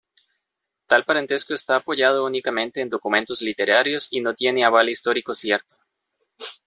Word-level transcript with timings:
Tal 0.87 1.05
parentesco 1.05 1.53
está 1.53 1.75
apoyado 1.75 2.25
únicamente 2.25 2.81
en 2.81 2.89
documentos 2.89 3.43
literarios 3.43 4.07
y 4.09 4.19
no 4.19 4.33
tiene 4.33 4.65
aval 4.65 4.89
histórico 4.89 5.35
cierto. 5.35 5.75